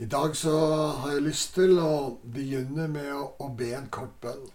[0.00, 0.52] I dag så
[0.96, 4.46] har jeg lyst til å begynne med å, be en kort bønn.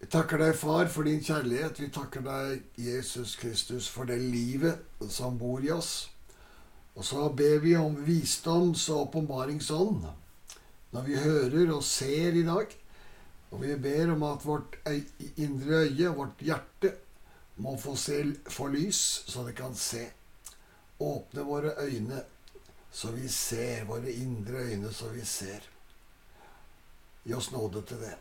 [0.00, 1.82] Vi takker deg, Far, for din kjærlighet.
[1.84, 6.08] Vi takker deg, Jesus Kristus, for det livet som bor i oss.
[6.96, 10.08] Og så ber vi om visdoms- og åpenbaringsånd
[10.96, 12.72] når vi hører og ser i dag.
[13.52, 14.80] Og vi ber om at vårt
[15.36, 16.96] indre øye, vårt hjerte,
[17.60, 20.08] må få, se, få lys, så det kan se.
[20.98, 22.22] Åpne våre øyne
[22.96, 25.64] så vi ser, våre indre øyne så vi ser.
[27.24, 28.14] Gi oss nåde til det.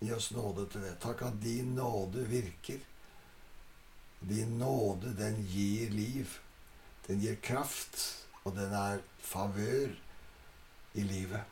[0.00, 0.92] Gi oss nåde til det.
[1.02, 2.78] Takk at din nåde virker.
[4.20, 6.38] Din nåde, den gir liv.
[7.06, 7.98] Den gir kraft,
[8.44, 9.96] og den er favør
[10.94, 11.42] i livet.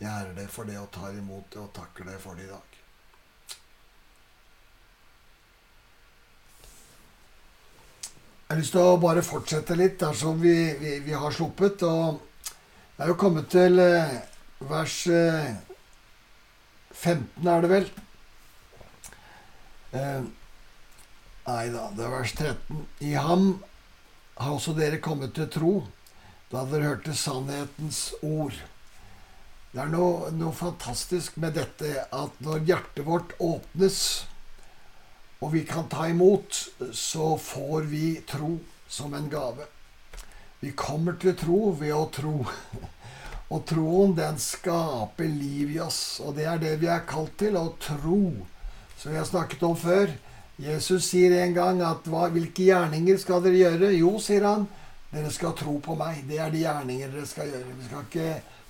[0.00, 2.52] Jeg ærer deg for det og tar imot det og takker deg for det i
[2.52, 2.69] dag.
[8.50, 11.84] Jeg har lyst til å bare fortsette litt dersom vi, vi, vi har sluppet.
[11.86, 12.16] Og
[12.96, 14.16] jeg er jo kommet til eh,
[14.66, 15.52] vers eh,
[16.90, 17.86] 15, er det vel?
[19.94, 20.26] Eh,
[21.46, 22.82] nei da, det er vers 13.
[23.06, 23.46] I ham
[24.40, 25.72] har også dere kommet til tro,
[26.50, 28.58] da dere hørte sannhetens ord.
[29.70, 34.02] Det er noe, noe fantastisk med dette at når hjertet vårt åpnes
[35.40, 39.66] og vi kan ta imot, så får vi tro som en gave.
[40.60, 42.34] Vi kommer til tro ved å tro.
[43.50, 46.20] Og troen, den skaper liv i oss.
[46.22, 48.20] Og det er det vi er kalt til, å tro.
[48.94, 50.12] Som vi har snakket om før.
[50.60, 53.90] Jesus sier en gang at hva, hvilke gjerninger skal dere gjøre?
[53.96, 54.68] Jo, sier han,
[55.10, 56.20] dere skal tro på meg.
[56.28, 57.78] Det er de gjerninger dere skal gjøre.
[57.80, 58.28] Vi skal ikke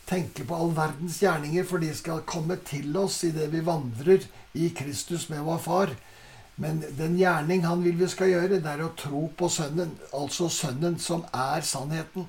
[0.08, 4.24] tenke på all verdens gjerninger, for de skal komme til oss idet vi vandrer
[4.56, 5.92] i Kristus med vår Far.
[6.60, 9.94] Men den gjerning han vil vi skal gjøre, det er å tro på Sønnen.
[10.12, 12.26] Altså Sønnen som er sannheten.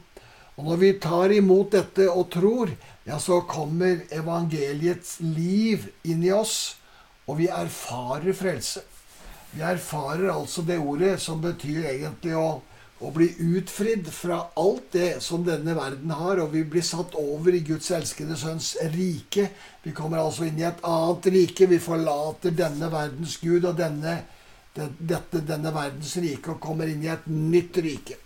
[0.56, 2.72] Og når vi tar imot dette og tror,
[3.04, 6.78] ja, så kommer evangeliets liv inn i oss,
[7.28, 8.86] og vi erfarer frelse.
[9.52, 12.62] Vi erfarer altså det ordet som betyr egentlig å
[13.02, 17.56] å bli utfridd fra alt det som denne verden har, og vi blir satt over
[17.58, 19.48] i Guds elskede sønns rike.
[19.82, 21.68] Vi kommer altså inn i et annet rike.
[21.72, 24.20] Vi forlater denne verdens Gud og denne,
[24.76, 28.20] dette, denne verdens rike og kommer inn i et nytt rike.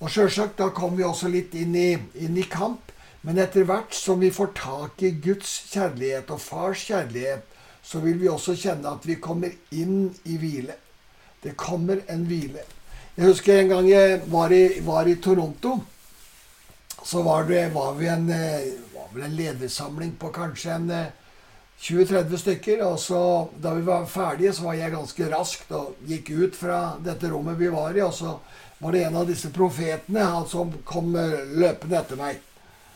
[0.00, 2.92] Og sjølsagt, da kommer vi også litt inn i, inn i kamp.
[3.24, 7.44] Men etter hvert som vi får tak i Guds kjærlighet og fars kjærlighet,
[7.84, 10.76] så vil vi også kjenne at vi kommer inn i hvile.
[11.40, 12.64] Det kommer en hvile.
[13.20, 15.74] Jeg husker en gang jeg var i, var i Toronto.
[17.04, 22.16] Så var, det, var vi en, eh, var vel en ledersamling på kanskje en 20-30
[22.16, 22.80] eh, stykker.
[22.86, 23.20] Og så,
[23.60, 27.60] da vi var ferdige, så var jeg ganske raskt og gikk ut fra dette rommet
[27.60, 28.00] vi var i.
[28.06, 28.38] Og så
[28.78, 32.40] var det en av disse profetene han som kom eh, løpende etter meg.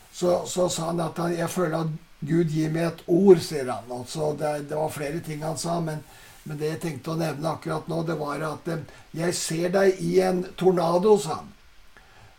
[0.09, 1.93] Så, så sa han at han, jeg føler at
[2.25, 3.93] Gud gir meg et ord, sier han.
[3.93, 5.77] Altså, det, det var flere ting han sa.
[5.85, 6.01] men
[6.45, 8.85] men det jeg tenkte å nevne akkurat nå, det var at eh,
[9.17, 11.51] jeg ser deg i en tornado, sa han.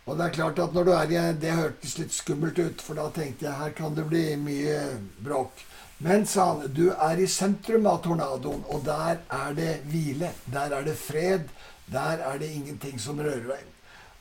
[0.06, 2.94] Og det er klart at når du er i Det hørtes litt skummelt ut, for
[2.94, 4.76] da tenkte jeg her kan det bli mye
[5.18, 5.64] bråk.
[5.98, 10.30] Men, sa han, du er i sentrum av tornadoen, og der er det hvile.
[10.52, 11.48] Der er det fred.
[11.90, 13.66] Der er det ingenting som rører deg.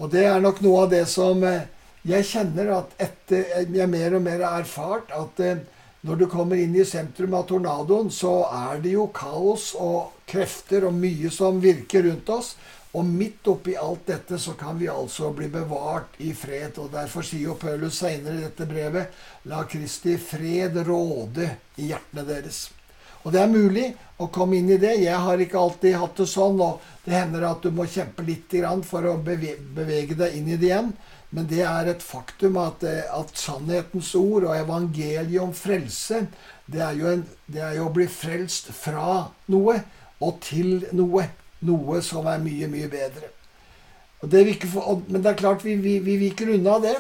[0.02, 1.69] Og det er nok noe av det som eh,
[2.06, 5.63] jeg kjenner at etter jeg mer og mer har erfart at eh,
[6.05, 10.85] når du kommer inn i sentrum av tornadoen, så er det jo kaos og krefter
[10.85, 12.51] og mye som virker rundt oss.
[12.95, 16.77] Og midt oppi alt dette så kan vi altså bli bevart i fred.
[16.79, 21.49] Og derfor sier jo Paulus senere i dette brevet La Kristi fred råde
[21.81, 22.67] i hjertene deres.
[23.25, 23.87] Og det er mulig
[24.22, 24.93] å komme inn i det.
[25.01, 28.53] Jeg har ikke alltid hatt det sånn, og det hender at du må kjempe litt
[28.85, 30.93] for å bevege deg inn i det igjen.
[31.35, 36.22] Men det er et faktum at, eh, at sannhetens ord og evangeliet om frelse,
[36.72, 39.82] det er, en, det er, jo å bli frelst fra noe
[40.23, 41.28] og til noe.
[41.66, 43.32] Noe som er mye, mye bedre.
[44.26, 46.96] Det for, men det er klart vi, vi, vi, viker unna det.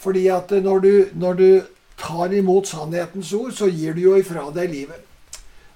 [0.00, 1.62] fordi at når du, når du
[2.00, 5.09] tar imot sannhetens ord, så gir du jo ifra deg livet.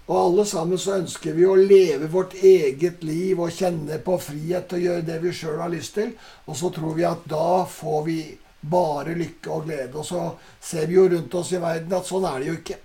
[0.05, 4.73] Og alle sammen så ønsker vi å leve vårt eget liv og kjenne på frihet
[4.77, 6.11] å gjøre det vi sjøl har lyst til.
[6.45, 8.19] Og så tror vi at da får vi
[8.61, 9.93] bare lykke og glede.
[9.97, 10.27] Og så
[10.61, 12.81] ser vi jo rundt oss i verden at sånn er det jo ikke.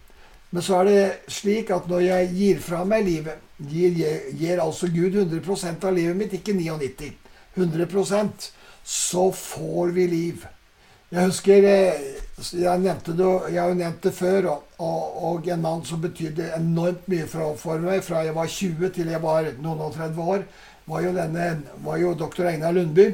[0.49, 3.99] Men så er det slik at når jeg gir fra meg livet, gir,
[4.39, 7.11] gir altså Gud 100% av livet mitt, ikke 99
[7.59, 8.47] 100%
[8.89, 10.47] så får vi liv.
[11.11, 11.99] Jeg husker eh,
[12.39, 14.47] Jeg nevnte det, jeg har jo nevnt det før.
[14.79, 18.93] Og, og, en mann som betydde enormt mye for, for, meg fra jeg var 20
[18.95, 20.45] til jeg var noen og 30 år,
[20.89, 21.49] var jo, denne,
[21.85, 23.11] var jo doktor Einar Lundby.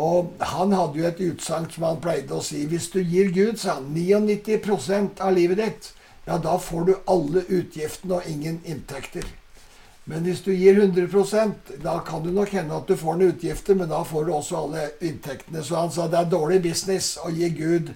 [0.00, 2.64] Og han hadde jo et utsagn som han pleide å si.
[2.68, 5.92] Hvis du gir Gud, sa han, 99% av livet ditt,
[6.26, 9.26] ja, da får du alle utgiftene og ingen inntekter.
[10.10, 13.76] Men hvis du gir 100% da kan det nok hende at du får noen utgifter,
[13.78, 15.62] men da får du også alle inntektene.
[15.62, 17.92] Så han sa det er dårlig business å gi Gud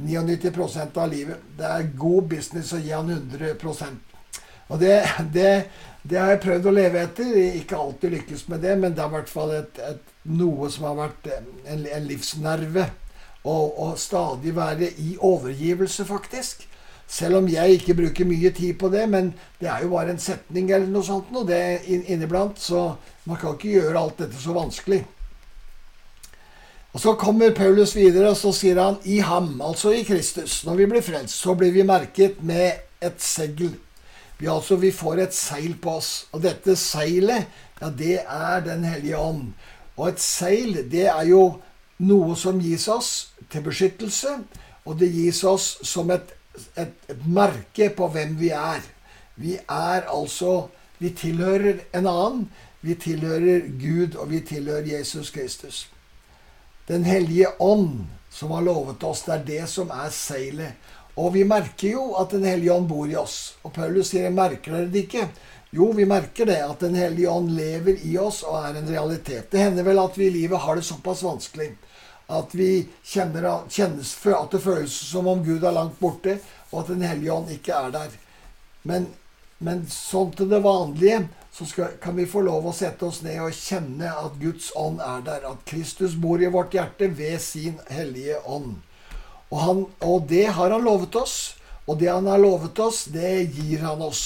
[0.00, 1.42] 99% av livet.
[1.58, 4.16] Det er god business å gi han 100%
[4.70, 4.94] Og det,
[5.34, 5.50] det,
[6.02, 7.36] det, har jeg prøvd å leve etter.
[7.60, 10.88] Ikke alltid lykkes med det, men det er i hvert fall et, et, noe som
[10.90, 12.88] har vært en, en livsnerve.
[13.40, 16.66] Å stadig være i overgivelse, faktisk.
[17.10, 20.20] Selv om jeg ikke bruker mye tid på det, men det er jo bare en
[20.22, 22.60] setning eller noe sånt og det inniblant.
[22.62, 22.92] Så
[23.26, 25.00] man kan ikke gjøre alt dette så vanskelig.
[26.92, 30.74] Og Så kommer Paulus videre, og så sier han i ham, altså i Kristus, når
[30.74, 33.76] vi blir frelst, så blir vi merket med et segl.
[34.38, 36.26] Vi, altså, vi får et seil på oss.
[36.32, 37.46] Og dette seilet,
[37.80, 39.52] ja, det er Den hellige ånd.
[39.96, 41.60] Og et seil, det er jo
[41.98, 44.38] noe som gis oss til beskyttelse,
[44.84, 46.34] og det gis oss som et
[46.76, 48.82] et, et merke på hvem vi er.
[49.36, 50.68] Vi er altså
[51.00, 52.50] Vi tilhører en annen.
[52.82, 55.88] Vi tilhører Gud, og vi tilhører Jesus Kristus.
[56.90, 60.90] Den hellige ånd som har lovet oss, det er det som er seilet.
[61.14, 63.54] Og vi merker jo at Den hellige ånd bor i oss.
[63.62, 65.28] Og Paulus sier, 'Merker dere det ikke?'
[65.70, 69.50] Jo, vi merker det, at Den hellige ånd lever i oss og er en realitet.
[69.50, 71.76] Det hender vel at vi i livet har det såpass vanskelig
[72.30, 76.38] at vi kjenner, at det føles som om Gud er langt borte,
[76.70, 78.10] og at Den hellige ånd ikke er der.
[78.82, 79.06] Men,
[79.60, 83.40] men sånn til det vanlige så skal, kan vi få lov å sette oss ned
[83.44, 85.44] og kjenne at Guds ånd er der.
[85.50, 88.78] At Kristus bor i vårt hjerte ved sin hellige ånd.
[89.50, 91.36] Og, han, og det har han lovet oss.
[91.90, 94.24] Og det han har lovet oss, det gir han oss.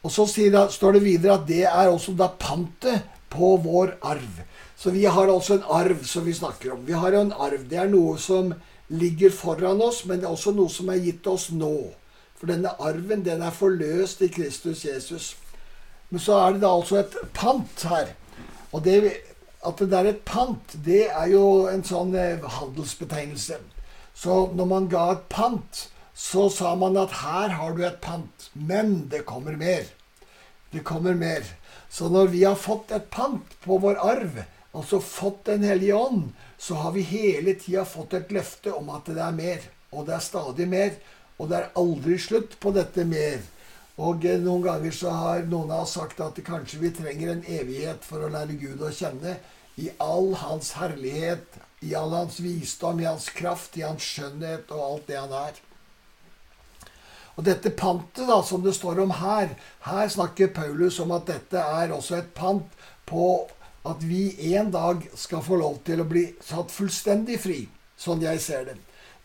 [0.00, 4.42] Og så står det videre at det er også da pantet på vår arv.
[4.80, 6.86] Så vi har altså en arv som vi snakker om.
[6.88, 7.66] Vi har jo en arv.
[7.68, 8.54] Det er noe som
[8.88, 11.92] ligger foran oss, men det er også noe som er gitt oss nå.
[12.40, 15.34] For denne arven, den er forløst i Kristus Jesus.
[16.08, 18.14] Men så er det da altså et pant her.
[18.72, 18.96] Og det,
[19.66, 23.60] at det er et pant, det er jo en sånn eh, handelsbetegnelse.
[24.16, 25.82] Så når man ga et pant,
[26.16, 28.48] så sa man at her har du et pant.
[28.54, 29.84] Men det kommer mer.
[30.72, 31.44] Det kommer mer.
[31.90, 34.42] Så når vi har fått et pant på vår arv,
[34.72, 39.08] altså fått Den hellige ånd, så har vi hele tida fått et løfte om at
[39.08, 39.64] det er mer.
[39.90, 40.92] Og det er stadig mer.
[41.40, 43.40] Og det er aldri slutt på dette mer.
[44.00, 47.46] Og eh, noen ganger så har noen av oss sagt at kanskje vi trenger en
[47.48, 49.38] evighet for å lære Gud å kjenne.
[49.80, 54.84] I all hans herlighet, i all hans visdom, i hans kraft, i hans skjønnhet og
[54.84, 55.60] alt det han er.
[57.38, 59.54] Og dette pantet da, som det står om her
[59.86, 62.68] Her snakker Paulus om at dette er også et pant
[63.08, 63.30] på
[63.88, 67.62] at vi en dag skal få lov til å bli satt fullstendig fri,
[67.96, 68.76] sånn jeg ser det.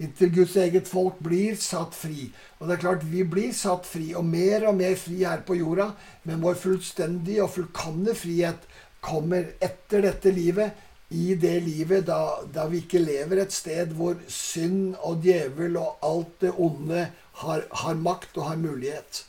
[0.03, 2.27] Inntil Guds eget folk blir satt fri.
[2.59, 5.55] Og det er klart, vi blir satt fri, og mer og mer fri her på
[5.59, 5.91] jorda.
[6.27, 8.67] Men vår fullstendige og fullkomne frihet
[9.05, 10.83] kommer etter dette livet.
[11.15, 16.01] I det livet da, da vi ikke lever et sted hvor synd og djevel og
[16.03, 17.05] alt det onde
[17.43, 19.21] har, har makt og har mulighet.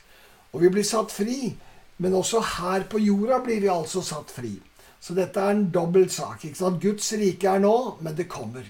[0.51, 1.53] Og vi blir satt fri.
[1.97, 4.57] Men også her på jorda blir vi altså satt fri.
[5.01, 6.43] Så dette er en dobbelt sak.
[6.81, 8.65] Guds rike er nå, men det kommer.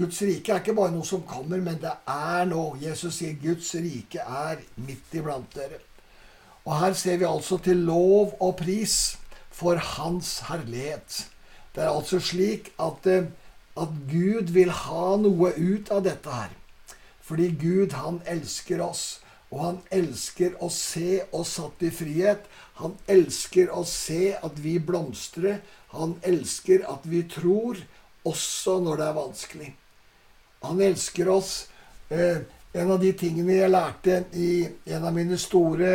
[0.00, 2.62] Guds rike er ikke bare noe som kommer, men det er nå.
[2.80, 5.82] Jesus sier Guds rike er midt iblant dere.
[6.64, 9.18] Og her ser vi altså til lov og pris
[9.52, 11.26] for Hans herlighet.
[11.74, 13.28] Det er altså slik at, eh,
[13.76, 16.54] at Gud vil ha noe ut av dette her.
[17.20, 19.20] Fordi Gud, han elsker oss.
[19.50, 22.48] Og han elsker å se oss satt i frihet.
[22.80, 25.60] Han elsker å se at vi blomstrer.
[25.92, 27.84] Han elsker at vi tror,
[28.24, 29.70] også når det er vanskelig.
[30.66, 31.68] Han elsker oss.
[32.08, 34.50] Eh, en av de tingene jeg lærte i
[34.94, 35.94] en av mine store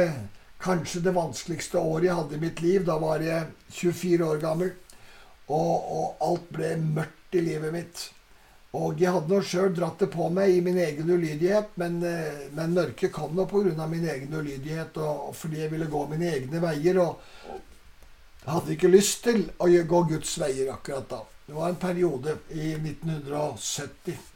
[0.65, 2.85] Kanskje det vanskeligste året jeg hadde i mitt liv.
[2.87, 4.71] Da var jeg 24 år gammel.
[5.45, 8.05] Og, og alt ble mørkt i livet mitt.
[8.75, 12.47] Og jeg hadde nå sjøl dratt det på meg i min egen ulydighet, men, eh,
[12.57, 13.87] men mørket kom nå pga.
[13.87, 16.99] min egen ulydighet og fordi jeg ville gå mine egne veier.
[16.99, 17.21] Og
[18.45, 21.21] hadde ikke lyst til å gå Guds veier akkurat da.
[21.45, 24.34] Det var en periode i 1970.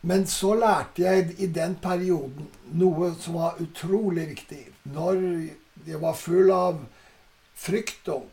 [0.00, 4.64] Men så lærte jeg i den perioden noe som var utrolig viktig.
[4.94, 5.22] Når
[5.86, 6.84] jeg var full av
[7.58, 8.28] frykt og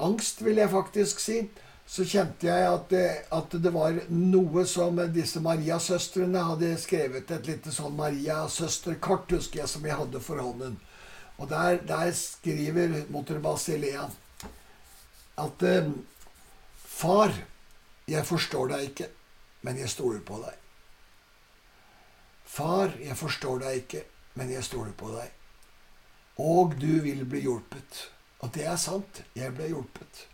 [0.00, 1.42] angst, vil jeg faktisk si
[1.90, 7.32] så kjente jeg at det, at det var noe som disse Maria-søstrene hadde skrevet.
[7.34, 10.76] Et lite sånn Maria-søsterkort, husker jeg, som jeg hadde for hånden.
[11.42, 14.06] Og der, der skriver motor Basilea
[15.40, 15.90] at eh,
[17.00, 17.32] Far,
[18.06, 19.06] jeg forstår deg ikke,
[19.64, 20.69] men jeg stoler på deg.
[22.50, 24.02] Far, jeg forstår deg ikke,
[24.34, 25.30] men jeg stoler på deg.
[26.42, 28.08] Og du vil bli hjulpet.
[28.40, 29.22] Og det er sant.
[29.36, 30.26] Jeg ble hjulpet.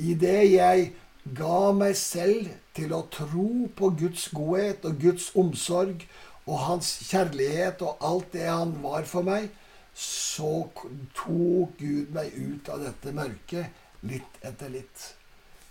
[0.00, 0.92] I det jeg
[1.36, 6.06] ga meg selv til å tro på Guds godhet og Guds omsorg
[6.46, 9.50] og hans kjærlighet og alt det han var for meg,
[9.92, 10.70] så
[11.18, 15.10] tok Gud meg ut av dette mørket litt etter litt.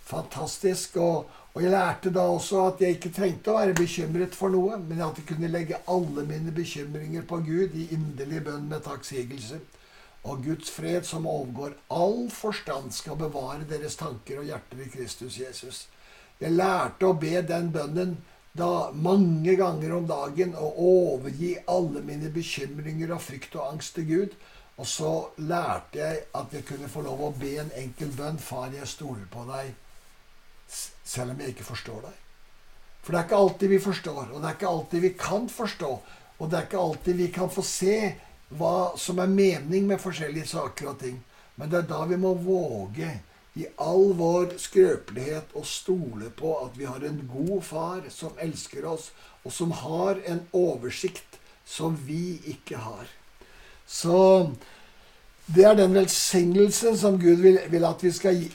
[0.09, 0.97] Fantastisk.
[0.97, 4.79] Og, og, jeg lærte da også at jeg ikke trengte å være bekymret for noe,
[4.81, 9.61] men at jeg kunne legge alle mine bekymringer på Gud i inderlig bønn med takksigelse.
[10.27, 15.39] Og Guds fred, som overgår all forstand, skal bevare deres tanker og hjerter i Kristus
[15.39, 15.85] Jesus.
[16.39, 18.17] Jeg lærte å be den bønnen
[18.59, 24.07] da mange ganger om dagen og overgi alle mine bekymringer og frykt og angst til
[24.09, 24.39] Gud.
[24.79, 25.11] Og så
[25.43, 28.39] lærte jeg at jeg kunne få lov å be en enkel bønn.
[28.39, 29.73] Far, jeg stoler på deg,
[30.69, 32.17] selv om jeg ikke forstår deg.
[33.01, 35.91] For det er ikke alltid vi forstår, og det er ikke alltid vi kan forstå.
[36.39, 37.95] Og det er ikke alltid vi kan få se
[38.59, 41.17] hva som er mening med forskjellige saker og ting.
[41.59, 43.09] Men det er da vi må våge
[43.59, 48.85] i all vår skrøpelighet å stole på at vi har en god far som elsker
[48.87, 49.09] oss,
[49.43, 53.09] og som har en oversikt som vi ikke har.
[53.89, 54.51] Så
[55.49, 58.51] det er den velsignelsen som Gud vil, vil at vi skal gi,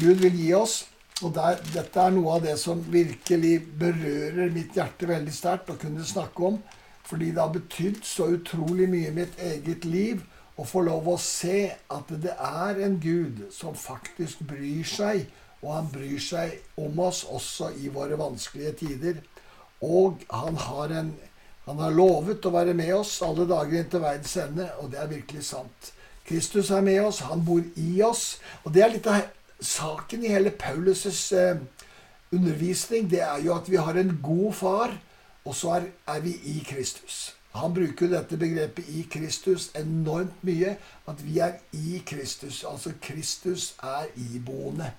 [0.00, 0.84] Gud vil gi oss.
[1.24, 5.78] Og der, dette er noe av det som virkelig berører mitt hjerte veldig sterkt å
[5.80, 6.58] kunne snakke om.
[7.06, 10.24] Fordi det har betydd så utrolig mye i mitt eget liv
[10.56, 15.26] å få lov å se at det er en Gud som faktisk bryr seg,
[15.62, 19.20] og han bryr seg om oss også i våre vanskelige tider.
[19.84, 21.10] Og han har, en,
[21.66, 25.12] han har lovet å være med oss alle dager inntil verdens ende, og det er
[25.12, 25.92] virkelig sant.
[26.26, 28.38] Kristus er med oss, han bor i oss.
[28.64, 29.20] Og det er litt av
[29.60, 31.56] saken i hele Paulus' eh,
[32.32, 33.10] undervisning.
[33.10, 34.98] Det er jo at vi har en god far,
[35.44, 37.36] og så er, er vi i Kristus.
[37.56, 40.76] Han bruker dette begrepet i Kristus enormt mye.
[41.08, 42.64] At vi er i Kristus.
[42.68, 44.90] Altså Kristus er iboende.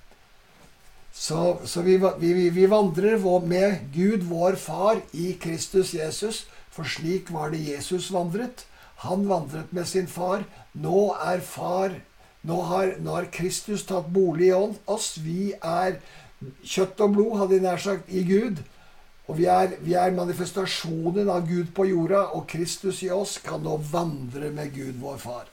[1.14, 6.48] Så, så vi, vi, vi, vandrer med Gud, vår Far, i Kristus Jesus.
[6.70, 8.66] For slik var det Jesus vandret.
[9.06, 10.44] Han vandret med sin far.
[10.74, 11.94] Nå er far
[12.48, 15.18] Nå har, nå har Kristus tatt bolig i oss.
[15.20, 16.00] Vi er
[16.64, 18.62] kjøtt og blod, hadde jeg nær sagt, i Gud.
[19.28, 23.66] Og vi er, vi er, manifestasjonen av Gud på jorda, og Kristus i oss kan
[23.66, 25.46] nå vandre med Gud, vår Far.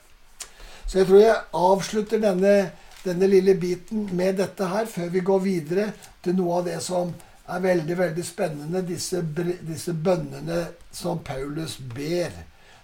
[0.85, 2.55] Så jeg tror jeg avslutter denne,
[3.03, 5.89] denne lille biten med dette her, før vi går videre
[6.23, 7.11] til noe av det som
[7.45, 9.19] er veldig veldig spennende, disse,
[9.67, 10.63] disse bønnene
[10.95, 12.31] som Paulus ber.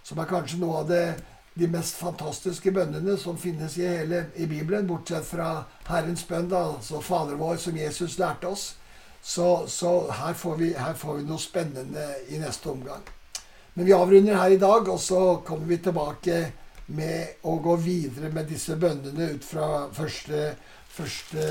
[0.04, 1.06] Som er kanskje noe av det,
[1.54, 6.64] de mest fantastiske bønnene som finnes i, hele, i Bibelen, bortsett fra Herrens bønn, da,
[6.78, 8.76] altså Fader vår, som Jesus lærte oss.
[9.22, 13.04] Så, så her, får vi, her, får vi, noe spennende i neste omgang.
[13.74, 16.40] Men vi avrunder her i dag, og så kommer vi tilbake
[16.92, 20.56] med å gå videre med disse bønnene ut fra første,
[20.92, 21.46] første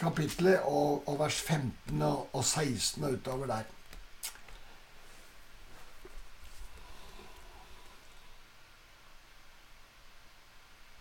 [0.00, 3.70] kapittelet og, og vers 15 og, og 16 og utover der.